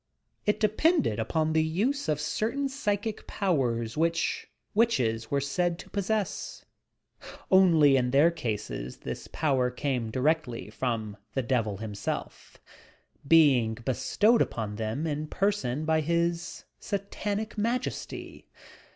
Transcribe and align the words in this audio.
It 0.47 0.59
depended 0.59 1.19
upon 1.19 1.53
the 1.53 1.61
use 1.63 2.09
of 2.09 2.17
eerlain 2.17 2.71
psychic 2.71 3.27
powers 3.27 3.95
which 3.95 4.47
witches 4.73 5.29
were 5.29 5.39
said 5.39 5.77
to 5.77 5.91
possess,— 5.91 6.65
only 7.51 7.97
in 7.97 8.09
their 8.09 8.31
cases 8.31 8.97
this 8.97 9.27
power 9.27 9.69
came 9.69 10.09
directly 10.09 10.71
from 10.71 11.17
the 11.35 11.43
"devil" 11.43 11.77
himself,— 11.77 12.57
being 13.37 13.75
bestowed 13.75 14.41
upon 14.41 14.77
them 14.77 15.05
in 15.05 15.27
person 15.27 15.85
by 15.85 16.01
his 16.01 16.65
Satanic 16.79 17.55
Majesty 17.55 18.47